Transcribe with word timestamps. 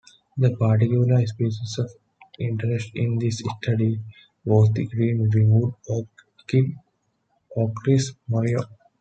The 0.35 0.49
particular 0.55 1.23
species 1.27 1.77
of 1.77 1.91
interest 2.39 2.89
in 2.95 3.19
this 3.19 3.43
study 3.63 3.99
was 4.43 4.71
the 4.71 4.87
Green-winged 4.87 5.75
Orchid 5.87 6.75
"Orchis 7.55 8.11
morio". 8.27 8.61